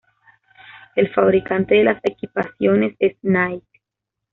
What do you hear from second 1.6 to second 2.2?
de las